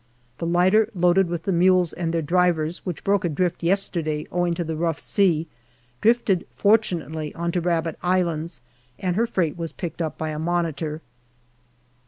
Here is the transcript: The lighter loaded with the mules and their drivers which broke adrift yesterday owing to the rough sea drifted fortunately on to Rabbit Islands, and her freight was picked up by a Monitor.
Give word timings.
The 0.39 0.47
lighter 0.47 0.89
loaded 0.95 1.29
with 1.29 1.43
the 1.43 1.51
mules 1.51 1.93
and 1.93 2.11
their 2.11 2.23
drivers 2.23 2.79
which 2.83 3.03
broke 3.03 3.23
adrift 3.23 3.61
yesterday 3.61 4.25
owing 4.31 4.55
to 4.55 4.63
the 4.63 4.75
rough 4.75 4.99
sea 4.99 5.45
drifted 6.01 6.47
fortunately 6.55 7.35
on 7.35 7.51
to 7.51 7.61
Rabbit 7.61 7.99
Islands, 8.01 8.61
and 8.97 9.15
her 9.15 9.27
freight 9.27 9.57
was 9.59 9.71
picked 9.73 10.01
up 10.01 10.17
by 10.17 10.29
a 10.31 10.39
Monitor. 10.39 11.01